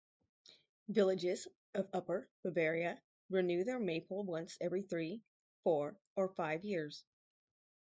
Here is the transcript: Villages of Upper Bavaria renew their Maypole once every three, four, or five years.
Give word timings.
Villages 0.87 1.47
of 1.75 1.87
Upper 1.93 2.27
Bavaria 2.41 2.99
renew 3.29 3.63
their 3.63 3.77
Maypole 3.79 4.23
once 4.23 4.57
every 4.59 4.81
three, 4.81 5.21
four, 5.63 5.95
or 6.15 6.27
five 6.29 6.65
years. 6.65 7.03